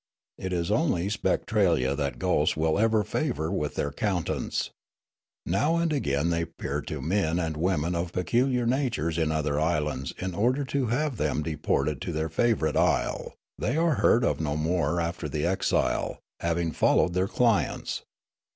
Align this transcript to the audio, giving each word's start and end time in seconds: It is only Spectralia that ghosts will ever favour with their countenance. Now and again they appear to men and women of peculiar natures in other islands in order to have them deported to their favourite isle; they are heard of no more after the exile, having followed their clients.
It 0.39 0.51
is 0.51 0.71
only 0.71 1.09
Spectralia 1.09 1.95
that 1.95 2.17
ghosts 2.17 2.57
will 2.57 2.79
ever 2.79 3.03
favour 3.03 3.51
with 3.51 3.75
their 3.75 3.91
countenance. 3.91 4.71
Now 5.45 5.75
and 5.75 5.93
again 5.93 6.31
they 6.31 6.41
appear 6.41 6.81
to 6.81 7.03
men 7.03 7.37
and 7.37 7.55
women 7.55 7.93
of 7.93 8.11
peculiar 8.11 8.65
natures 8.65 9.19
in 9.19 9.31
other 9.31 9.59
islands 9.59 10.11
in 10.17 10.33
order 10.33 10.65
to 10.65 10.87
have 10.87 11.17
them 11.17 11.43
deported 11.43 12.01
to 12.01 12.11
their 12.13 12.29
favourite 12.29 12.75
isle; 12.75 13.35
they 13.59 13.77
are 13.77 13.93
heard 14.01 14.23
of 14.23 14.41
no 14.41 14.57
more 14.57 14.99
after 14.99 15.29
the 15.29 15.45
exile, 15.45 16.17
having 16.39 16.71
followed 16.71 17.13
their 17.13 17.27
clients. 17.27 18.01